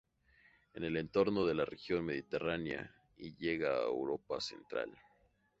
En 0.73 0.83
el 0.83 0.97
entorno 0.97 1.45
de 1.45 1.53
la 1.53 1.63
región 1.63 2.03
mediterránea 2.05 2.89
y 3.17 3.35
llega 3.35 3.75
a 3.77 3.83
Europa 3.83 4.41
central. 4.41 4.97